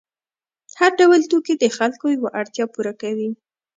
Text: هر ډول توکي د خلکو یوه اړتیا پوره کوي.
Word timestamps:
هر 0.79 0.91
ډول 0.99 1.21
توکي 1.31 1.53
د 1.59 1.65
خلکو 1.77 2.05
یوه 2.15 2.29
اړتیا 2.39 2.65
پوره 2.73 2.93
کوي. 3.01 3.29